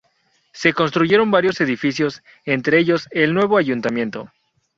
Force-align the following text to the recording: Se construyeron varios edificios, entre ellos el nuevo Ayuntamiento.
Se 0.51 0.73
construyeron 0.73 1.29
varios 1.29 1.61
edificios, 1.61 2.23
entre 2.43 2.79
ellos 2.79 3.07
el 3.11 3.35
nuevo 3.35 3.55
Ayuntamiento. 3.57 4.31